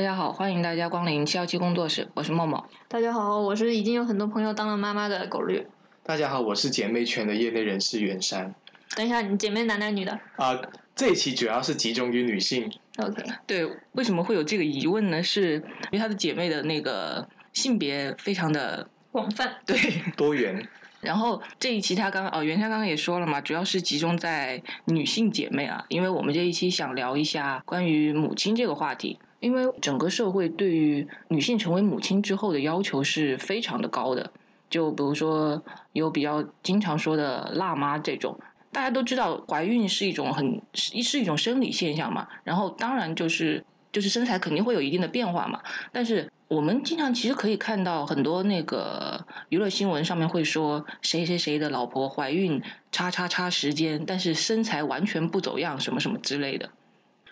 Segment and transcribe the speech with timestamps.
[0.00, 2.66] 大家好，欢迎大家光临七幺七工作室，我是默默。
[2.88, 5.66] 大家好，我是已经有很多朋友当了妈妈的狗绿。
[6.02, 8.54] 大家好，我是姐妹圈的业内人士袁山。
[8.96, 10.18] 等一下，你姐妹男的女的？
[10.36, 10.58] 啊、
[10.96, 12.72] 这一期主要是集中于女性。
[12.96, 15.22] OK，对，为什么会有这个疑问呢？
[15.22, 19.56] 是因为她的姐妹的那个性别非常的广泛。
[19.66, 19.76] 对，
[20.16, 20.66] 多元，
[21.02, 29.18] 然后这一期她刚哦，袁山刚刚也说了嘛，主要是集中在女性姐妹啊，因为我们这一期想聊一下关于母亲这个话题。
[29.40, 34.30] 因为整个社会对于女性成为母亲之后的要求是非常的高的，
[34.68, 38.38] 就比如说有比较经常说的“辣妈”这种，
[38.70, 45.60] 大家都知道怀孕是一种很是是一种生理现象嘛，然后当然就是就是身材肯定会有一定的变化嘛，
[45.90, 52.60] 但是我们经常其实可以看到很多那个娱乐新闻上面会说谁谁谁的老婆怀孕
[52.92, 56.70] 叉叉叉时间，但是身材完全不走样，什么什么之类的。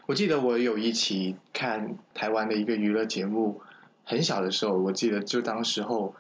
[0.09, 3.61] 我记得我有一期看台湾的一个娱乐节目，
[4.05, 6.15] 很小的时候，我记得就当时候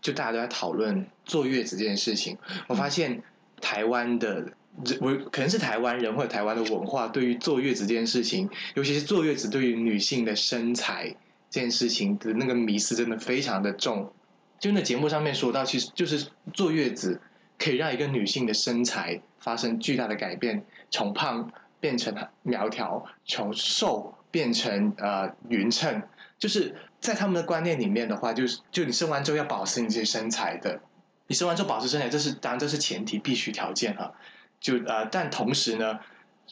[0.00, 2.38] 就大家都在讨论坐月子这件事情。
[2.66, 3.22] 我发现
[3.60, 4.54] 台湾的，
[5.02, 11.14] 我可能是台湾人或者台湾的文化，对于坐月子这件事情，尤其是坐月子对于女性的身材
[11.50, 14.10] 这件事情的那个迷思，真的非常的重。
[14.58, 17.20] 就那节目上面说到，其实就是坐月子
[17.58, 21.52] 可以让一个女性的身材发生巨大的改变，从胖。
[21.80, 26.02] 变成苗条，从瘦变成呃匀称，
[26.38, 30.80] 就是在他们的观念里面的话，就是就你生完之后要保持你自己身材的，
[31.26, 34.12] 你生完之后保持身材，这是当然这是前提必须条件哈。
[34.60, 35.98] 就呃，但同时呢，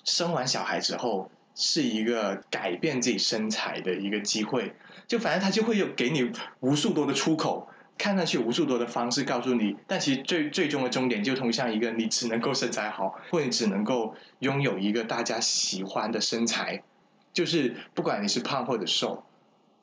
[0.04, 4.74] 生完小孩之后是一个改变自己身材的一个机会，
[5.06, 7.68] 就反正他就会有给你无数多的出口。
[7.96, 16.82] 看上去无数多的方式告诉你，但其实最最终的终点就通向一个你只能够身材好，或你只能够拥有一个大家喜欢的身材，
[17.32, 19.24] 就是不管你是胖或者瘦，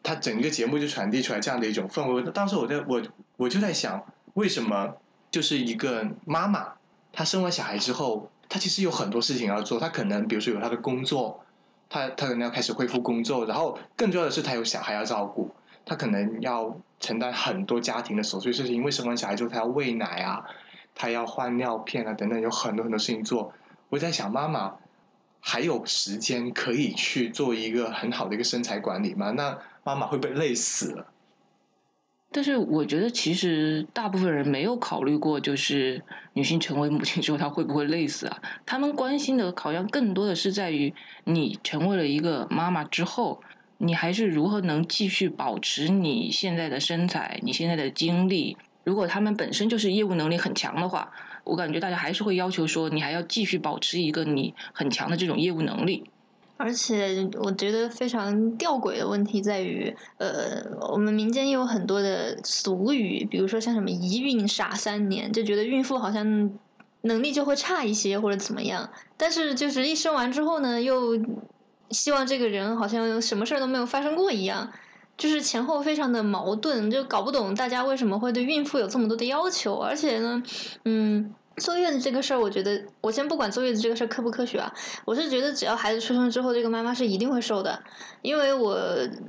[0.04, 2.22] 它整个节目就传递出来这样的一种氛围。
[2.32, 3.02] 当时我在我
[3.38, 4.98] 我就在想，为什么
[5.32, 6.74] 就是一个妈妈，
[7.14, 11.46] 她生完小孩之后，她其实有很多事情要做，她可能比如说有她的工作，
[11.90, 15.50] 她她可能要开始恢复工作，然后更重要的是她有小孩要照顾。
[15.86, 20.46] 他可能要承担很多家庭的琐碎事情，因为生完小孩之后，他要喂奶啊，
[20.94, 23.54] 他要换尿片啊，等等，有很多很多事情做。
[23.90, 24.76] 我在想，妈妈
[25.40, 29.32] 还有时间可以去做一个很好的一个身材管理吗？
[29.32, 31.08] 那妈妈会不会累死了？
[32.32, 36.02] 但是我觉得，其实大部分人没有考虑过，就是
[36.34, 38.42] 女性成为母亲之后，她会不会累死啊？
[38.66, 40.94] 他们关心的好像更多的是在于
[41.26, 43.42] 你成为了一个妈妈之后。
[43.84, 48.56] 你还是如何能继续保持你现在的身材，你现在的精力？
[48.84, 51.12] 如果他们本身就是业务能力很强的话，
[51.44, 56.04] 我感觉大家还是会要求说，你还要继续保持一个你很强的这种业务能力。
[56.58, 66.52] 而且我觉得非常吊诡的问题在于，呃，我们民间有很多的俗语，比如说像什么“一孕傻三年”，就觉得孕妇好像
[67.02, 71.20] 能力就会差一些或者怎么样，但是就是一生完之后呢，又。
[71.92, 74.72] 希望这个人好像什么事儿都没有发生过一样，
[75.18, 79.76] 就是前后非常的矛盾，就搞不懂大家为什么会对孕妇有这么多的要求。
[79.76, 80.42] 而且呢，
[80.86, 84.74] 嗯，坐月子这个事儿，我觉得我先不管坐月子这个事儿科不科学啊，
[85.06, 87.84] 我是觉得只要孩子出生之后，这个妈妈是一定会瘦的，
[88.22, 88.72] 因为我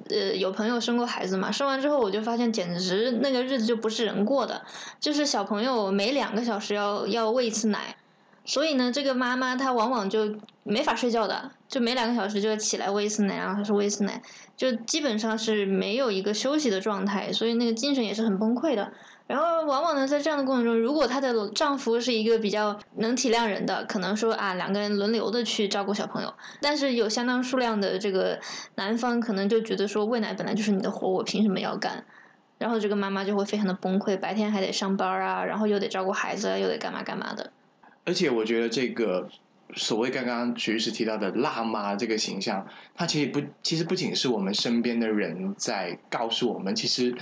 [0.08, 4.62] 呃有朋友生过孩子嘛，生完之后我就发现简直那个日子就不是人过的，
[5.00, 7.96] 就是小朋友每两个小时要要喂一次奶。
[8.44, 10.34] 所以呢，这个妈妈她往往就
[10.64, 14.20] 没法睡觉的，就每两个小时就要起来喂一次奶，然后还是喂一次奶，
[14.58, 18.92] 就基本上是没有一个休息的状态，所以那个精神也是很崩溃的。
[19.26, 28.38] 然后往往呢，在这样的过程中，如果她的丈夫是一个比较能体谅人的，可能说啊，两个人轮流的去照顾小朋友，但是有相当数量的这个
[28.74, 32.04] 男方可能就觉得说喂奶本来就是你的活，我凭什么要干？
[32.58, 37.50] 然后这个妈妈就会非常的崩溃，白天还得上班啊，然后又得照顾孩子，又得干嘛干嘛的。
[38.04, 39.28] 而且我觉得这个
[39.74, 47.16] 所谓刚刚徐律师提到的“辣妈”这个形象，它其实不，其实不仅是我们身边的人在告诉我们，其实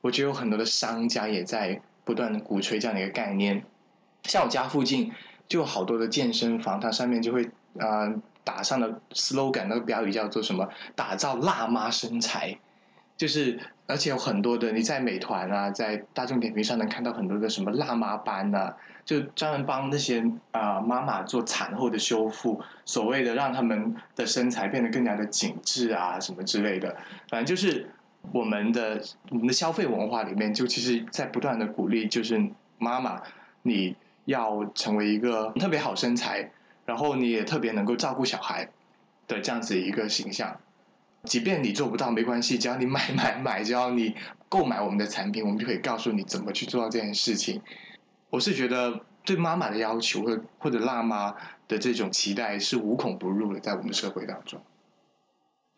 [0.00, 3.64] 我觉得有很多的商家也在不断的鼓吹这样的一个概念。
[4.24, 5.12] 像我家附近
[5.46, 7.44] 就有好多的健身房，它上面就会
[7.78, 12.58] 啊、呃、打上的 slogan，那个标语叫做什么“打造辣妈身材”。
[13.22, 26.96] 就是，而且有很多的你在美团啊，在大众点评上能看到很多的什么辣妈班啊，就专门帮那些啊、妈妈做产后的修复，所谓的让他们的身材变得更加的紧致啊，什么之类的。
[27.28, 27.88] 反正就是
[28.32, 32.44] 我们的我们的消费文化里面，就其实在不断的鼓励，就是
[32.78, 33.22] 妈妈
[33.62, 36.50] 你要成为一个特别好身材，
[36.84, 38.68] 然后你也特别能够照顾小孩
[39.28, 40.58] 的这样子一个形象。
[41.24, 44.14] 即便你做不到没关系，只要你买 买买，只要你
[44.48, 47.60] 购买我们的产品，我们就可以告诉你怎么去做到这件事情。
[48.30, 51.34] 我是觉得对妈妈的要求或或者辣妈
[51.68, 54.60] 的这种期待是无孔不入的，在我们社会当中。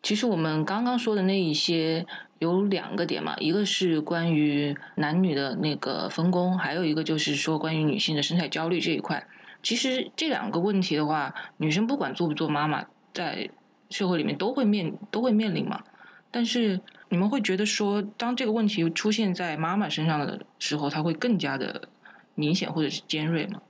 [0.01, 2.05] 其实我们刚刚说的那一些
[2.39, 9.27] 有两个点嘛，一个是关于男女的那个分工，还有一个就是说关于女性的身材焦虑这一块。
[9.63, 13.49] 其实这两个问题的话，女生不管做不做妈妈，在
[13.89, 15.83] 社会里面都会面都会面临嘛。
[16.31, 21.87] 但是你们会觉得说，当这个问题出现在妈妈身上的时候，它会更加的
[22.33, 23.61] 明显或者是尖锐吗？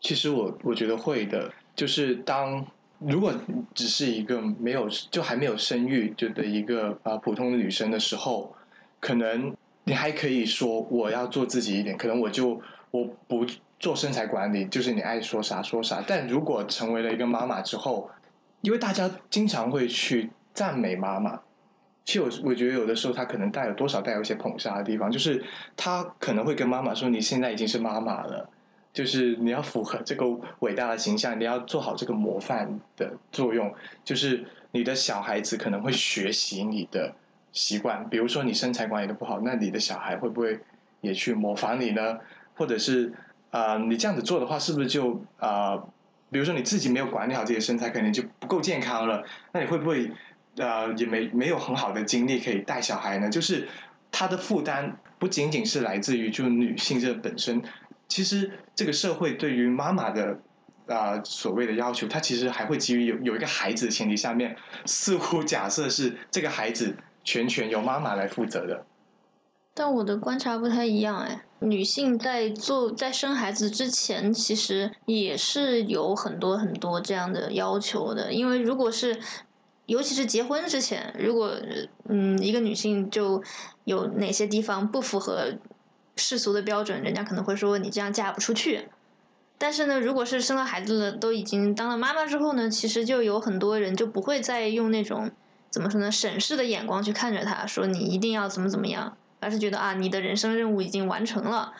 [0.00, 2.66] 其实我我觉得会的，就是当
[2.98, 3.34] 如果
[3.74, 8.56] 只是一个没有就还没有生育就的一个啊普通的女生的时候，
[8.98, 9.54] 可能
[9.84, 12.60] 你还可以说我要做自己一点，可能我就
[12.90, 13.44] 我不
[13.78, 16.02] 做身材管理，就是你爱说啥说啥。
[16.06, 18.08] 但如果成为了一个妈妈之后，
[18.60, 21.40] 因为大家经常会去赞美妈妈，
[22.04, 25.44] 其实我我觉得有的时候她可能带有多少带有一些捧杀的地方，就是
[25.76, 28.50] 她可能会跟妈妈说：“你现在已经是妈妈了。”
[28.90, 30.24] 就是你要符合这个
[30.60, 33.72] 伟大的形象，你要做好这个模范的作用。
[34.02, 37.14] 就是你的小孩子可能会学习你的
[37.52, 40.58] 习惯，比如说你身材管理的不好，那你的小孩会不会
[41.00, 42.18] 也去模仿你呢？
[42.56, 43.12] 或者是
[43.50, 45.80] 啊，你这样子做的话，是不是就啊，
[46.30, 49.24] 比如说你自己没有管理好自己的身材，可能就不够健康了？
[49.52, 50.10] 那你会不会
[50.58, 53.28] 啊，也没没有很好的精力可以带小孩呢？
[53.28, 53.68] 就是
[54.10, 57.62] 他的负担不仅仅是来自于就女性这本身。
[58.08, 60.38] 其实这个社会对于妈妈的
[60.86, 68.86] 啊所谓的要求，它其实还会基于有有一个孩子的前提下面，似乎假设是这个孩子全权由妈妈来负责的。
[69.74, 78.32] 但我的观察不太一样哎，女性在做在生孩子之前，其实也是有很多很多这样的要求的。
[78.32, 79.18] 因为如果是，
[79.86, 81.56] 尤其是结婚之前，如果
[82.08, 83.42] 嗯一个女性就
[83.84, 85.54] 有哪些地方不符合。
[86.20, 88.88] 世俗的标准，人家可能会说你这样嫁不出去。
[89.56, 95.30] 但是呢，如果是生了孩子了，都已经当了妈妈之后呢，其实就有很多人就不会再用那种
[95.70, 101.72] 怎么说呢，审视的眼光去看着他，说你一定要怎么怎么样，而是觉得啊，你的人生任务已经完成了，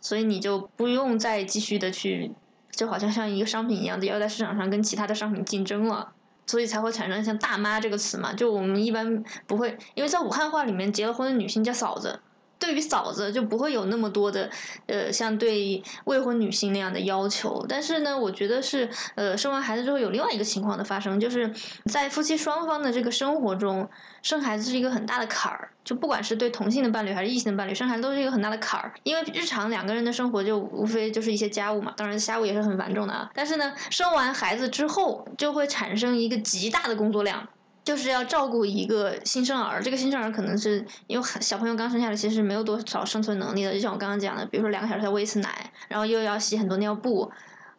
[0.00, 2.32] 所以你就不用再继续的去，
[2.70, 6.12] 就好像像一个商品一样的要在市场上跟其他的商品竞争了，
[6.46, 8.32] 所以才会产生像大妈这个词嘛。
[8.32, 12.20] 就我们一般不会，因为在武汉话里面，结了婚的女性叫嫂子。
[12.58, 14.50] 对于嫂子就不会有那么多的，
[14.86, 17.64] 呃，像对未婚女性那样的要求。
[17.68, 21.52] 但是呢，我觉得是，呃，生完孩子之后有另外一个情况的发生，就是
[21.86, 23.88] 在夫妻双方的这个生活中，
[24.22, 25.70] 生孩子是一个很大的坎儿。
[25.84, 28.94] 就不管是对同性的伴侣还是异性的伴侣，生孩子都是一个很大的坎儿。
[29.02, 33.30] 因为日常两个人的生活就无非就是一些家务嘛，当然家务也是很繁重的啊。
[33.34, 37.46] 但是呢，生完孩子之后就会产生一个极大的工作量。
[37.84, 43.72] 就是要照顾一个新生儿，这个新生儿可能是因为小朋友刚生下来，其实没有多少生存能力的。
[43.74, 47.30] 就像我刚刚讲的，比如说两个小时要喂一次奶，然后又要洗很多尿布，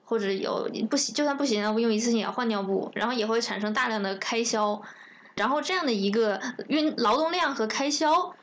[0.03, 4.79] 或者有不洗，就算不洗尿布，用一次性也要换尿布，然后也会产生大量的开销。
[5.35, 8.33] 然后这样的一个运劳动量和开销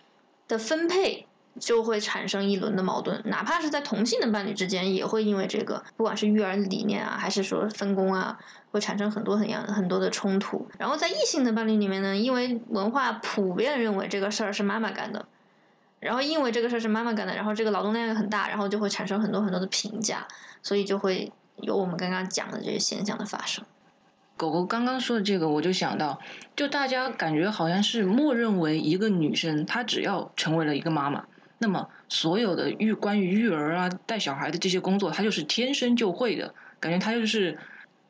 [0.48, 1.26] 的分配，
[1.58, 3.22] 就会产生一轮的矛盾。
[3.26, 8.38] 哪怕是在同性的伴侣之间，也会因为这个，不管是育儿理念啊，还是说分工啊。
[8.72, 15.26] 会产生很多很样很多的冲突，然后在异性的伴侣里面呢，因为文化普遍认为这个事儿是妈妈干的，
[16.00, 20.26] 然后因为这个事儿是妈妈干的，然后这个劳动量又很大，然后就会产生很多很多的评价，
[20.62, 23.62] 所以就会有我们刚刚讲的这些现象的发生。
[24.38, 26.18] 狗狗刚刚说的这个，我就想到，
[26.56, 31.26] 就大家感觉好像是默认为一个女生她只要成为了一个妈妈，
[31.62, 37.58] 那么所有的育关于育儿啊、带小孩的这些工作，她就是天生就会的，感觉她就是。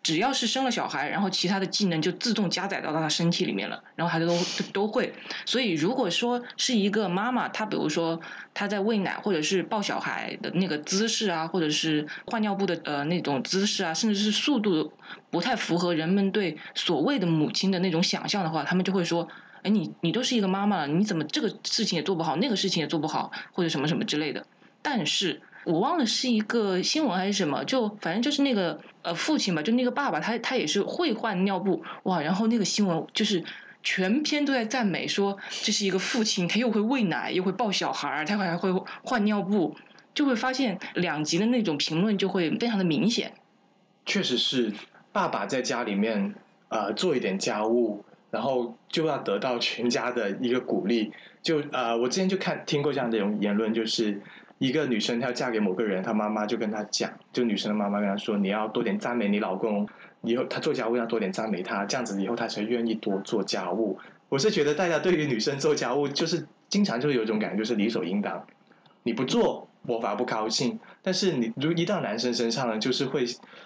[0.04, 4.36] 只要是生了小孩，然后其他的技能就自动加载到他身体里面了，然后孩子都
[4.72, 5.12] 都会。
[5.46, 8.20] 所以如果说是一个妈妈，她比如说
[8.52, 14.92] 她在喂奶或者是抱小孩的那个姿势啊，或者是换尿布的呃那种姿势啊，甚至是速度
[15.30, 19.28] 不太符合人们对所谓的母亲的那种想象的话，他们就会说：
[19.62, 24.46] 哎，你你都是一个妈妈了，你怎么这个事情也做不好，那个事情也做不好，或者什么什么之类的。
[24.82, 25.40] 但是。
[25.64, 33.44] 我忘了是一个新闻还是什么，就反正就是那个呃父亲吧，就那个爸爸，他他也是会换尿布哇，然后那个新闻就是
[33.80, 38.72] 全篇都在赞美说这是一个父亲，他又会喂奶又会抱小孩，他还会
[39.04, 39.76] 换尿布，
[40.12, 43.32] 就会发现两极的那种评论就会非常的明显。
[44.04, 44.72] 确实是
[45.12, 46.34] 爸爸在家里面
[46.70, 51.12] 呃做一点家务，然后就要得到全家的一个鼓励。
[51.40, 54.20] 就呃我之前就看听过这样的一种言论，就是。
[54.58, 59.88] 一个女生她要嫁给某个人，她妈妈就跟她讲，就女生的妈妈跟她说：“你要多点赞美你老公，
[60.20, 63.98] 以后她做家务要多点赞美他，这样子以后她才愿意多做家务。
[64.28, 68.46] 我是觉得大家对于女生做家务，就是经常就有一种感觉，就是理所应当。
[69.02, 70.78] 你不做，我反而不高兴。
[71.02, 73.24] 但是你如一到男生身上呢，就是会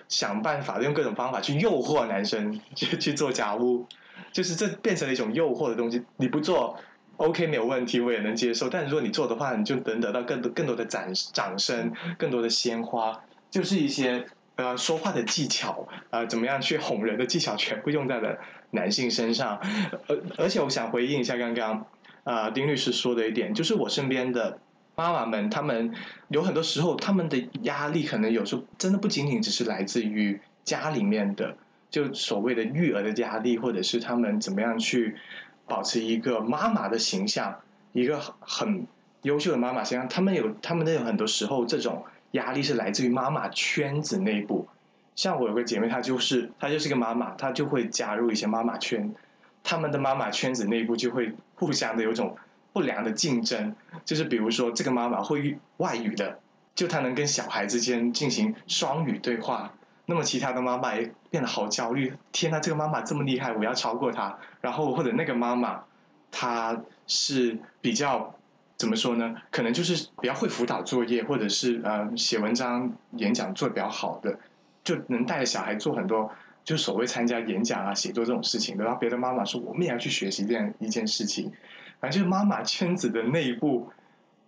[0.08, 3.84] 想办法用各种方法去诱惑男生去去做家务，
[4.32, 6.02] 就是这变成了一种诱惑的东西。
[6.16, 6.78] 你不做
[7.16, 8.68] ，OK 没有问题，我也能接受。
[8.68, 13.20] 但如果你做的话，你就能得到更多更多的掌掌声，更多的鲜花，
[13.50, 18.38] 就是一些呃说话的技巧，呃怎么样去哄人的技巧，全部用在了
[18.70, 19.60] 男性身上。
[20.08, 21.86] 而而且我想回应一下刚刚
[22.24, 24.58] 啊丁律师说的一点，就是我身边的。
[24.98, 25.92] 妈妈们，他们
[26.28, 31.54] 有很多时候，他们的压力可能有时候真的不仅仅只是来自于家里面的，
[31.90, 35.16] 就所谓的育儿的压力，或者是他们怎么样去
[35.66, 37.60] 保持一个妈妈的形象，
[37.92, 38.86] 一个很
[39.22, 40.08] 优秀的妈妈形象。
[40.08, 44.66] 他们有，他们的有很多时候，这种压力是来自于妈妈圈子内部。
[45.14, 49.14] 像我有个姐妹，她就是她就是个妈妈，她就会加入一些妈妈圈，
[49.62, 52.36] 他们的妈妈圈子内部就会互相的有种。
[52.72, 53.74] 不良的竞争，
[54.04, 56.38] 就是比如说这个妈妈会外语的，
[56.74, 59.72] 就她能跟小孩之间进行双语对话，
[60.06, 62.12] 那么其他的妈妈也变得好焦虑。
[62.32, 64.38] 天呐，这个妈妈这么厉害，我要超过她。
[64.60, 65.82] 然后或者那个妈妈，
[66.30, 68.34] 她是比较
[68.76, 69.34] 怎么说呢？
[69.50, 74.38] 可能就是比较会辅导作业，或者是呃写文章、演讲做的比较好的，
[74.84, 76.30] 就能带着小孩做很多，
[76.62, 78.76] 就所谓参加演讲啊、写作这种事情。
[78.78, 81.50] 然后别的妈妈说，我们也要去学习这样一件事情。
[81.98, 83.90] 反正就是妈妈圈子的内部，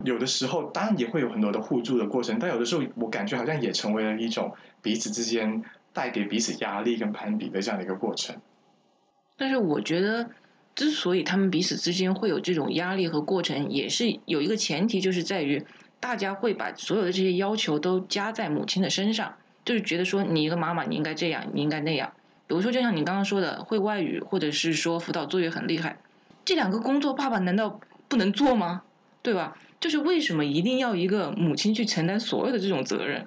[0.05, 5.63] 有的时候当然也会有很多的互助的过程，但有的时候我感觉好像也成为了一种彼此之间
[5.93, 8.37] 带给彼此压力跟攀比的这样的一个过程。
[9.37, 10.31] 但是我觉得，
[10.75, 15.65] 之所以他们彼此之间会有这种压力和过程，也是有一个前提，就是在于
[15.99, 22.13] 大家会把所有的这些要求都加在母亲的身上，就是觉得说你一个妈妈你应该这样，你应该那样。
[22.47, 25.99] 比如说，就像你刚刚说的，会外语，或者是说辅导作业很厉害。
[26.45, 28.83] 这两个工作，爸爸难道不能做吗？
[29.23, 29.59] 对吧？
[29.81, 33.27] 就是为什么一定要一个母亲去承担所有的这种责任？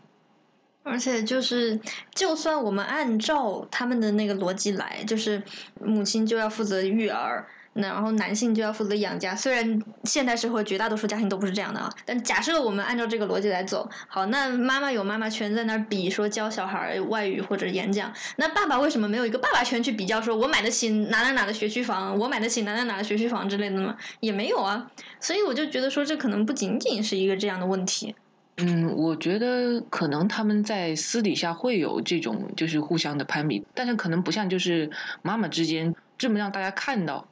[0.84, 1.80] 而且就是，
[2.16, 5.44] 就算我们按照他们的那个逻辑来，就是
[5.80, 7.48] 母亲就要负责育儿。
[7.74, 23.96] 那然后男性就要负责养家，虽然现代社会绝大多数家庭都不是这样的啊，但假设我们按照这个逻辑来走，好，那妈妈有妈妈圈在那儿比说教小孩外语或者演讲，那爸爸为什么没有一个爸爸圈去比较说，我买得起哪哪哪的学区房，我买得起哪哪哪的学区房之类的呢？
[24.20, 28.14] 也没有啊，所以我就觉得说这可能不仅仅是一个这样的问题。
[28.58, 37.26] 嗯，我觉得可能他们在私底下会有这种就是互相的攀比，但是可能不像就是妈妈之间这么让大家看到。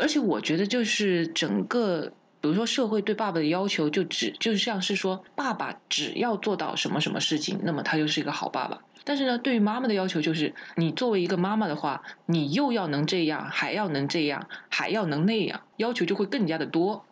[0.00, 8.78] 而且我觉得，就是整个，比如说社会对爸爸的要求，就只就像是说，爸爸只要做到什么什么事情，那么他就是一个好爸爸。
[9.04, 17.04] 但是呢，对于妈妈的要求就是，你作为一个妈妈的话，你又要能这样，还要能这样，还要能那样，要求就会更加的多。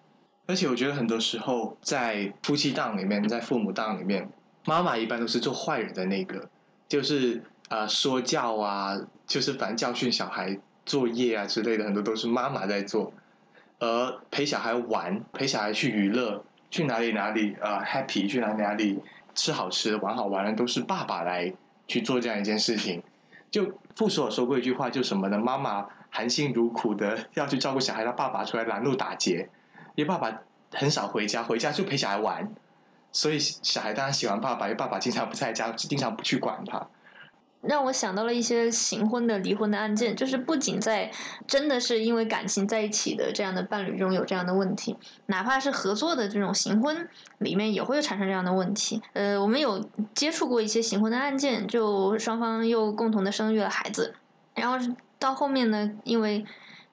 [0.46, 4.30] 而且我觉得很多时候，在夫妻档里面，在父母档里面，
[4.64, 6.48] 妈妈一般都是做坏人的那个，
[6.88, 10.58] 就是啊说教啊，就是反正教训小孩。
[10.88, 13.12] 作业啊之类的很多都是妈妈在做，
[13.78, 18.98] 而陪小孩玩、陪小孩去娱乐、去哪里哪里啊 happy 去哪里哪里
[19.34, 21.52] 吃好吃的、玩好玩的，都是爸爸来
[21.86, 23.02] 去做这样一件事情。
[23.50, 25.38] 就傅所说过一句话，就什么呢？
[25.38, 29.48] 妈妈含辛茹苦的要去照顾小孩，让爸爸出来拦路打劫，
[29.94, 30.40] 因为爸爸
[30.72, 32.50] 很少回家，回家就陪小孩玩，
[33.12, 36.88] 所以小孩当然喜欢爸爸，因为爸爸经常不在家，经常不去管他。
[37.60, 41.10] 让我想到了一些行婚的、离婚的案件，就是不仅在
[41.46, 44.96] 真的是因为感情在一起的这样的伴侣中有这样的问题，
[45.26, 49.02] 哪怕是合作的这种行婚里面也会产生这样的问题。
[49.12, 54.14] 呃，我们有接触过一些行婚的案件，就双方又共同的生育了孩子，
[54.54, 54.78] 然后
[55.18, 56.44] 到后面呢，因为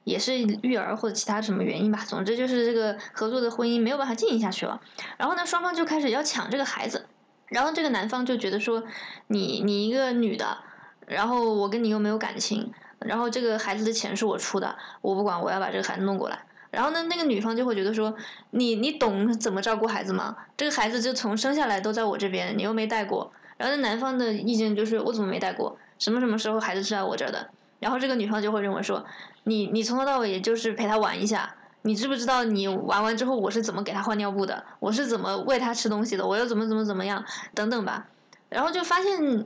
[0.04, 4.82] 也是育儿或者其他什么原因吧，总之就是这个合作的婚姻没有办法进行下去了，
[5.18, 7.06] 然后呢，双方就开始要抢这个孩子。
[7.48, 8.84] 然后这个男方就觉得说，
[9.28, 10.58] 你你一个女的，
[11.06, 16.40] 然后我跟你又没有感情，然后这个孩子的钱是我出的，我不管，我要把这个孩子弄过来。
[16.72, 18.14] 然后呢，那个女方就会觉得说，
[18.52, 20.36] 你你懂怎么照顾孩子吗？
[20.58, 23.32] 这个孩子就从生下来都在我这边，你又没带过。
[23.58, 25.78] 然后那男方的意见就是，我怎么没带过？
[26.00, 27.50] 什么什么时候孩子是在我这儿的？
[27.80, 29.06] 然后这个女方就会认为说，
[29.44, 31.56] 你你从头到尾也就是陪他玩一下。
[31.86, 34.65] 你知不知道你玩完之后我是怎么给他换尿布的？
[34.80, 36.25] 我是怎么喂他吃东西的？
[36.25, 37.24] 我又怎么怎么怎么样
[37.54, 38.08] 等等吧。
[38.50, 39.46] 然后就发现，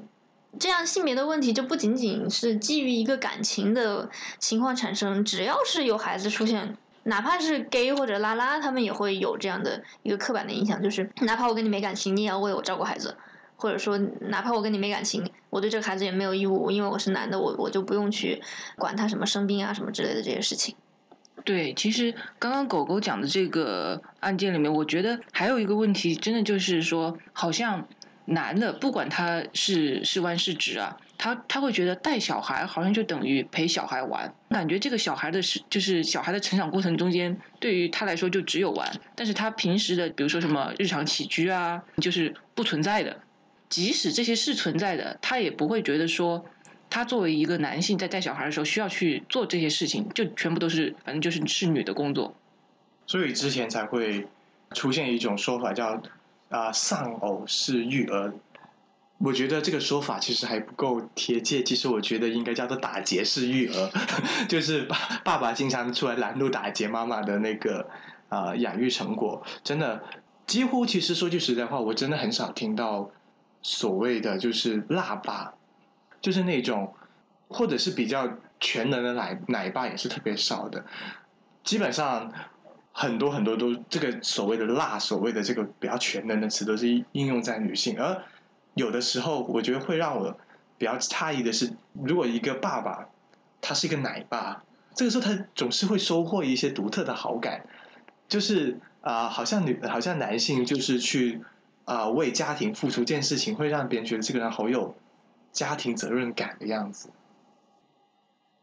[0.58, 13.18] 这样性别的问题就不仅仅是基于一个感情的情况产生，只要是有孩子出现，哪怕是 gay 或者拉拉，他们也会有这样的一个刻板的印象，就是哪怕我跟你没感情，你也要为我照顾孩子。
[13.58, 18.42] 或者说哪怕我跟你没感情，我对这个孩子也没有义务，因为我是男的，我我就不用去
[18.78, 20.78] 管他什么生病啊什么之类的这些事情。
[21.46, 27.88] 对，其实刚刚狗狗讲的这个案件里面，我觉得还有一个问题，真的就是说，好像
[28.26, 43.20] 男的不管他是是弯是直啊，他他会觉得带小孩好像就等于陪小孩玩，感觉这个小孩的是就是小孩的成长过程中间，对于他来说就只有玩，但是他平时的比如说什么日常起居啊，就是不存在的，
[43.70, 46.46] 即使这些是存在的，他也不会觉得说。
[46.90, 52.34] 他作为一个男性，在带小孩的时候需要去做这些事情，就全部都是反正就是是女的工作，
[53.06, 54.28] 所以之前才会
[54.72, 56.02] 出现一种说法叫
[56.50, 58.34] 啊丧偶式育儿。
[59.20, 63.92] 我觉得这个说法其实还不够贴切，其实我觉得应该叫做打劫式育儿，
[64.48, 67.90] 就是爸爸爸经常出来拦路打劫妈妈的那个
[68.30, 69.44] 啊养育成果。
[69.62, 70.02] 真的，
[70.48, 73.12] 几乎其实说句实在话，我真的很少听到
[73.62, 75.54] 所谓的就是辣爸。
[76.22, 76.94] 就是那种，
[77.48, 80.86] 或者是比较全能的奶奶爸也是特别少的，
[81.64, 82.32] 基本上
[82.92, 88.24] 很多很多都这个所谓的辣，所谓的这个比较全能的词都是应用在女性，而
[88.74, 90.38] 有的时候我觉得会让我
[90.78, 93.08] 比较诧异的是，如果一个爸爸
[93.62, 97.66] 他是一个奶爸，这个时候他总是会收获一些独特的好感，
[98.28, 101.42] 就是啊，好像女好像男性就是去
[101.86, 104.96] 啊为家庭付出这件事情，会让别人觉得这个人好有。
[105.52, 107.10] 家庭责任感的样子，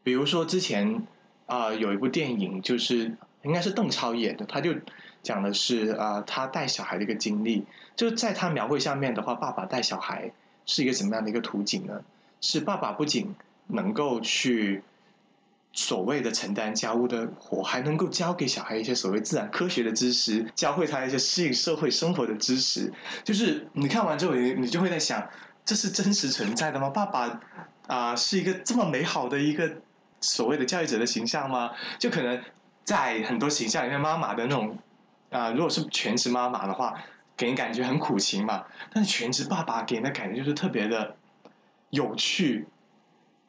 [0.03, 1.05] 比如说之前
[1.45, 4.73] 啊有一部电影，就是应该是邓超演的，他就
[5.21, 7.65] 讲的是啊他带小孩的一个经历。
[7.95, 10.31] 就在他描绘下面的话，爸爸带小孩
[10.65, 12.01] 是一个什么样的一个图景呢？
[12.39, 13.35] 是爸爸不仅
[13.67, 14.81] 能够去
[15.73, 22.93] 所谓的承担家务的活，还能够教给小孩一些所谓自然科学的知识，教会他一些适应社会生活的知识。
[23.23, 25.27] 就是你看完之后，你你就会在想。
[25.67, 26.89] 这是真实存在的吗？
[26.89, 27.41] 爸爸
[27.87, 29.69] 啊，是一个这么美好的一个
[30.21, 31.71] 所谓的教育者的形象吗？
[31.99, 32.41] 就可能
[32.85, 34.77] 在很多形象里面，妈妈的那种
[35.29, 36.97] 啊，如果是全职妈妈的话，
[37.35, 38.63] 给人感觉很苦情嘛。
[38.93, 41.17] 但是全职爸爸给人的感觉就是特别的
[41.89, 42.65] 有趣，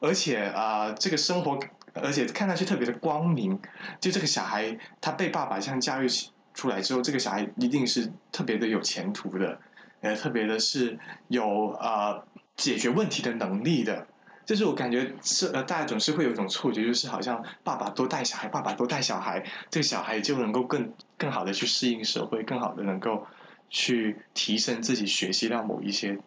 [0.01, 1.57] 而且啊，这个生活
[1.93, 3.57] 而且看上去特别的光明。
[4.01, 6.07] 就这个小孩，他被爸爸这样教育
[6.53, 9.57] 出来之后，这个小孩一定是特别的有前途的。
[10.01, 12.23] 呃，特别的是有呃
[12.55, 14.07] 解决问题的能力的，
[14.45, 23.25] 就是我感觉是呃，大家总是会有一种错觉，就是好像爸爸多带小孩，爸爸多带小孩，这个小孩就能够更更好的去适应社会，更好的能够
[23.69, 26.17] 去提升自己学习到某一些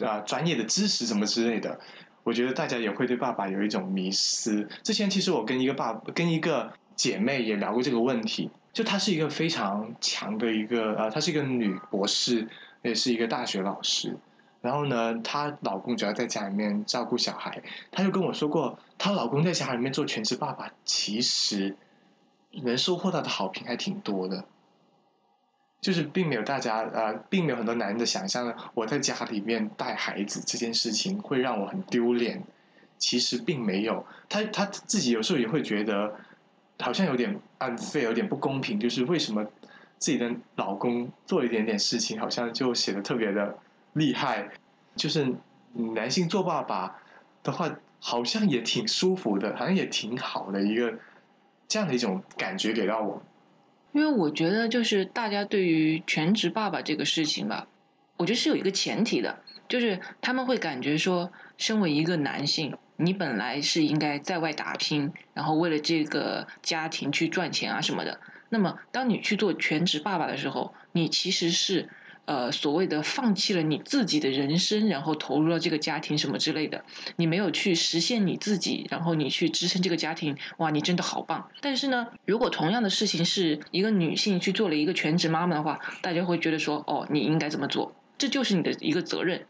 [0.00, 1.78] 啊专业的知识什么之类的。
[2.24, 4.68] 我觉得大家也会对爸爸有一种迷思。
[4.82, 12.48] 之前其实我跟一个爸跟一个姐妹也聊过这个问题，就她是一个非常强的一个呃，她是一个女博士。
[12.84, 14.14] 也是一个大学老师，
[14.60, 21.74] 然后呢，她老公主要在家里面照顾小孩，她就跟我说过，她老公在家里面做全职爸爸，其实
[22.62, 24.44] 能收获到的好评还挺多的，
[25.80, 32.42] 就是并没有大家呃，并没有很多男人的想象，我在家里面带孩子这件事情会让我很丢脸，
[32.98, 36.14] 其实并没有，她她自己有时候也会觉得
[36.78, 39.42] 好像有点 unfair，有点不公平，就是为什么？
[39.98, 43.58] 自己的老公做一点点事情，好像就显得特别的
[43.94, 44.50] 厉害。
[44.96, 45.34] 就是
[45.94, 47.00] 男性做爸爸
[47.42, 50.94] 的话，好像也挺舒服的，好像也挺好的一个
[51.66, 53.22] 这样的一种感觉给到我。
[53.92, 57.66] 因为我觉得，就是大家对于全职爸爸这个事情吧，
[58.16, 68.20] 我觉得是有一个前提的，就是他们会感觉说，身为一个男性，你本来是应该在外打拼，然后为了这个家庭去赚钱啊什么的。
[68.54, 71.88] 那么，当你去做全职爸爸的时候，你其实是
[72.24, 76.84] 呃所谓的放弃了你自己的人生，然后投入了这个家庭什么之类的。
[77.16, 81.50] 你没有去实现你自己，然后你去支撑这个家庭，哇，你真的好棒！
[81.60, 87.92] 但是呢，如果同样的事情是一个女性去做了一个全职妈妈的话，大家会觉得说，哦，你应该怎么做？
[88.16, 89.44] 这就是你的一个责任。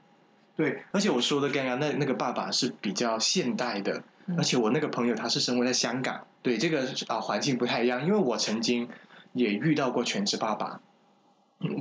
[0.56, 4.02] 对，而且我说的刚刚那那个爸爸是比较现代的。
[4.38, 8.06] 而且我那个朋友他是生活在香港，对这个啊环境不太一样。
[8.06, 8.88] 因为我曾经
[9.34, 10.80] 也遇到过全职爸爸，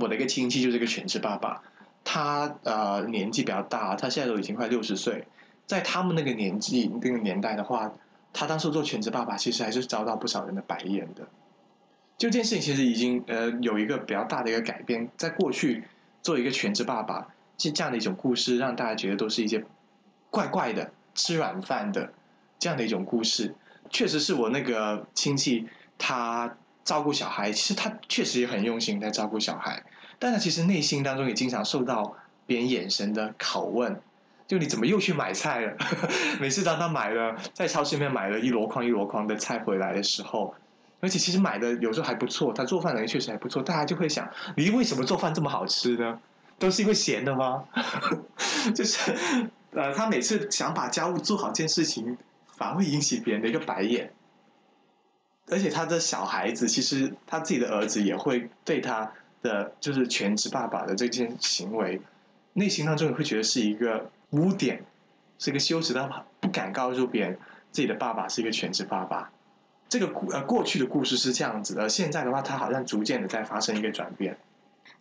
[0.01, 1.63] 我的一个亲戚就是个全职爸爸，
[2.03, 5.25] 他呃年纪比较大，他现在都已经快六十岁，
[5.65, 7.93] 在他们那个年纪那个年代的话，
[8.33, 11.27] 他当时做全职爸爸其实还是遭到不少人的白眼的。
[12.17, 15.85] 就这件事情其实已经呃有一个比较大的一个改变，在过去
[16.21, 19.63] 做一个全职爸爸是这样的一种故事，让大家觉得都是一些
[20.29, 22.11] 怪怪的吃软饭的。
[22.63, 23.53] 这样的一种故事，
[23.89, 29.83] 确实是我那个亲戚，他照顾小孩，其实他确实也很用心在照顾小孩，
[30.17, 33.99] 但他其实内心当中也经常受到别人眼神的拷问，
[34.47, 35.75] 就你怎么又去买菜了？
[36.39, 40.55] 每次当他买了在超市里面买了一箩筐一箩筐的菜回来的时候，
[41.01, 46.17] 而且其实买的有时候还不错，他做饭能力确实还不错，大家就会想，你为什么做饭这么好吃呢？
[46.57, 47.65] 都是因为咸的吗？
[48.73, 49.13] 就是
[49.71, 52.15] 呃，他每次想把家务做好这件事情，
[52.63, 54.13] 反而会引起别人的一个白眼。
[55.49, 61.99] 而且他的小孩子，其实他自己的儿子也会对他的就是全职爸爸的这件行为，
[62.53, 64.81] 内心当中也会觉得是一个污点，
[65.37, 67.37] 是一个羞耻，他不敢告诉别人
[67.73, 69.29] 自己的爸爸是一个全职爸爸。
[69.89, 74.37] 这个故呃过去的故事是这样子的，现在的话，他好像逐渐的在发生一个转变。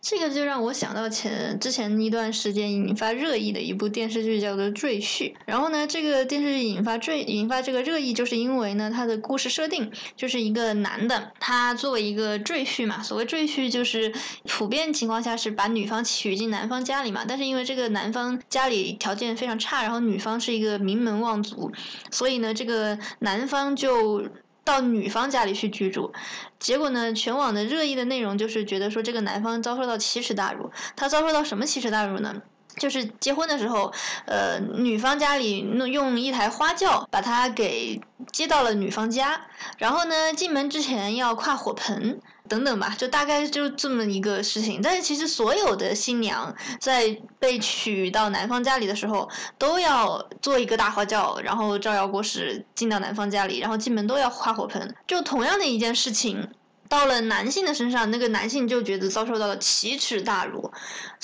[0.03, 5.31] 这个就让我想到前之前一段时间引发热议的一部电视剧，叫做《赘婿》。
[5.45, 13.01] 然后呢，这个电视剧引发赘引发这个热议，就是因为呢，它的故事设定就是一个男的，他作为一个赘婿嘛。
[13.01, 14.13] 所谓赘婿，就是
[14.45, 17.23] 普遍情况下是把女方娶进男方家里嘛。
[17.25, 21.71] 但是因为这个男方家里条件非常差，然后女方是一个名门望族，
[22.11, 24.27] 所以呢，这个男方就。
[24.63, 26.13] 到女方家里去居住，
[26.59, 27.13] 结果呢？
[27.13, 30.71] 全网的热议的内容就是觉得说这个男方遭受到奇耻大辱。
[30.95, 32.41] 他遭受到什么奇耻大辱呢？
[32.77, 33.93] 就是结婚的时候，
[34.25, 39.41] 呃，女方家里弄用一台花轿把他给接到了女方家，
[39.77, 42.19] 然后呢，进门之前要跨火盆。
[42.53, 44.79] 等等吧，就大概就这么一个事情。
[44.79, 54.95] 但是其实所有的新娘在被娶到男方家里的时候，都要做一个大花轿，然后招摇过市进到男方家里，然后进门都要花火盆。
[55.07, 56.47] 就同样的一件事情，
[56.87, 60.71] 到了男性的身上，那个男性就觉得遭受到了奇耻大辱。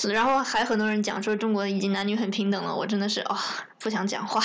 [0.08, 3.38] 然后还很多人讲说中国已经男女很平等了，我真的是啊
[3.78, 4.42] 不想讲话。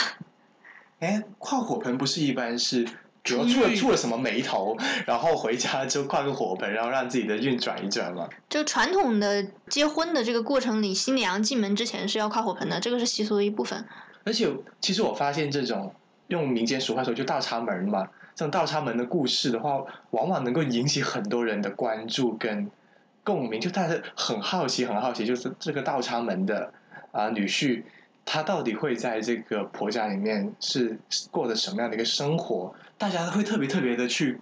[1.00, 2.88] 哎，跨火盆不是一般是？
[3.26, 8.30] 主要出了出了什么眉头，然后回家就跨个火盆，然后让自己的运转一转嘛。
[8.48, 13.84] 就传统的结婚的这个过程里，新娘进门之前是要跨火盆的，这个是习俗的一部分。
[14.24, 14.48] 而且，
[14.80, 15.92] 其实我发现这种
[16.28, 22.70] 用民间俗话说就倒插门嘛，这种倒插门的故事的话，往往能够引起很多人的关注跟
[23.24, 26.72] 共鸣，就大家很好奇，很好奇，就是这个倒插门的
[27.12, 27.82] 啊女婿。
[28.26, 30.98] 他到底会在这个婆家里面是
[31.30, 32.74] 过的什么样的一个生活？
[32.98, 34.40] 大家会特别特别的去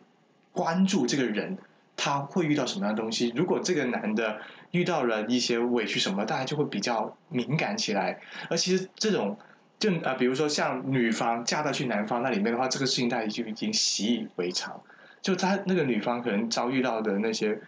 [0.54, 1.58] 关注这个人，
[1.98, 3.34] 他会遇到什么样的东西？
[3.36, 4.40] 如果这个男的
[4.72, 8.18] 遇到了一些委屈什么，大家就会比较敏感起来。
[8.50, 9.38] 而其实这种，
[9.78, 14.82] 就啊，比如说像女方嫁到去男方那里面的话，这个事情大家就已经习以为常。
[15.22, 17.60] 就他那个女方可能遭遇到的那些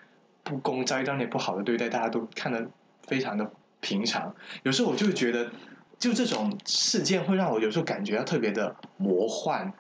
[0.43, 2.65] 不公，遭遇到那些不好的对待，大家都看得
[3.05, 3.51] 非常的
[3.81, 4.33] 平常。
[4.63, 5.51] 有时候我就觉得。
[5.97, 9.71] 就这种事件会让我有时候感觉到特别的魔幻，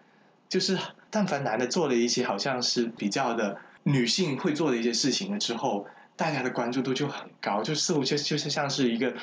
[0.47, 0.77] 就是
[1.09, 9.13] 但凡男的做了一些好像是比较的女性会做的一些事情了之后，大家的关注度就很高，就似乎就就是像是一个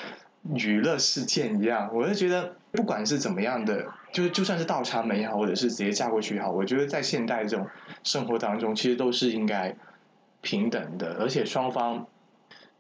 [0.55, 1.91] 娱乐事件一样。
[1.93, 7.67] 我就觉得不管是怎么样的，就是就算是倒插门也好，或者是直接嫁过去也好，我觉得在现代这种
[8.05, 9.75] 生活当中，其实都是应该
[10.41, 12.07] 平等的，而且双方。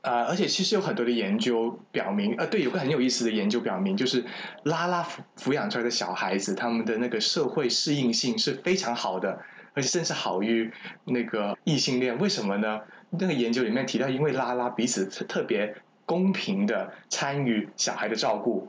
[0.02, 4.24] 呃，而且其实有很多的研究表明，呃，对，有个很有意思的研究表明，就是
[4.64, 9.40] 拉拉抚抚养出来的小孩子，他们的那个社会适应性是非常好的，
[9.74, 10.68] 而且甚至好于
[11.04, 12.18] 那个异性恋。
[12.18, 12.80] 为什么呢？
[13.10, 15.72] 那个研究里面提到，因为拉拉彼此特别
[16.04, 18.68] 公平的参与小孩的照顾。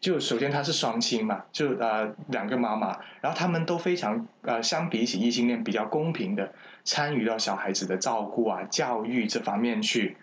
[0.00, 6.50] 就首先他是双亲嘛，就呃两个妈妈，然后他们都非常呃相比起异性恋比较公平的
[6.84, 10.16] 参与到小孩子的照顾啊、教育这方面去。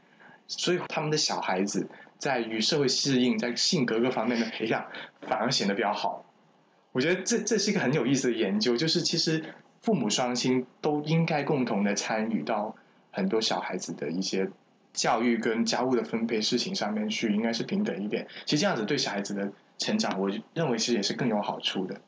[0.48, 4.86] 所以他们的小孩子在与社会适应、在性格各方面的培养，
[5.22, 6.26] 反而显得比较好。
[6.92, 9.44] 我觉得这这是一个很有意思的研究，就是其实
[9.82, 12.76] 父母双亲都应该共同的参与到
[13.12, 14.50] 很多小孩子的一些
[14.94, 18.28] 教育跟家务的分配事情上面去，应该是平等一点。
[18.46, 22.02] 其实这样子对小孩子的成长，我认为其实也是更有好处的。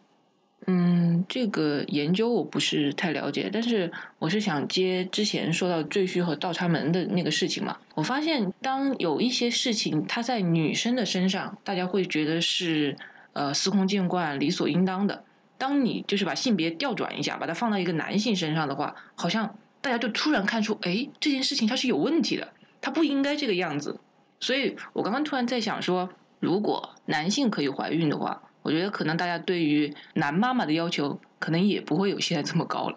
[0.67, 7.77] 嗯，这个研究我不是太了解，但是我是想接之前说到赘婿和倒插门的那个事情嘛。
[7.95, 12.95] 我发现，当有一些事情它在女生的身上，大家会觉得是
[13.33, 15.23] 呃司空见惯、理所应当的；
[15.57, 23.99] 当你就是把性别调转一下，把它放到一个男性身上的话，好像大家就突然看出，哎，这件事情它是有问题的，它不应该这个样子。
[24.39, 28.43] 所以我刚刚突然在想说，如果男性可以怀孕的话。
[28.61, 32.95] 我觉得可能大家对于男妈妈的要求，可能也不会有现在这么高了。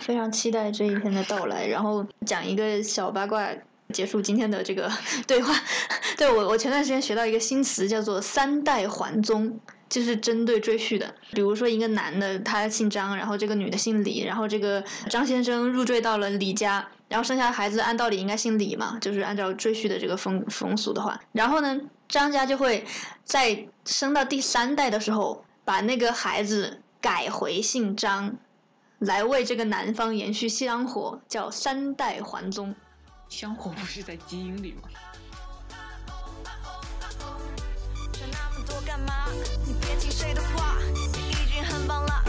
[0.00, 3.48] 非常期待这一天的到来，然后讲一个小八卦，
[3.92, 4.90] 结束今天的这个
[5.26, 5.54] 对话。
[6.16, 11.14] 对我，我前段时间学到一个新词，叫做“三代还宗”，就是针对赘婿的。
[11.32, 21.80] 比如说一个男的，他姓张，然后这个女的姓李，然后这个张先生入赘到了李家，然后生下的孩子按道理应该姓李嘛，就是按照赘婿的这个风风俗的话，然后呢？
[22.08, 22.86] 张家就会
[23.24, 28.36] 在生到第三代的时候，把那个孩子改回姓张，
[28.98, 32.74] 来为这个男方延续香火，叫三代还宗。
[33.28, 34.88] 香火不是在基因里吗？
[38.12, 39.26] 说那么多干嘛？
[39.66, 42.24] 你别听谁的话，你已经很棒了。